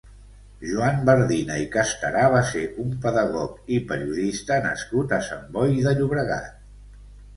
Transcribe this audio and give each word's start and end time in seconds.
Joan 0.69 0.95
Bardina 1.09 1.57
i 1.63 1.67
Castarà 1.75 2.23
va 2.35 2.41
ser 2.53 2.63
un 2.85 2.95
pedagog 3.05 3.71
i 3.75 3.79
periodista 3.93 4.59
nascut 4.67 5.15
a 5.19 5.23
Sant 5.31 5.49
Boi 5.59 5.75
de 5.89 5.95
Llobregat. 6.01 6.61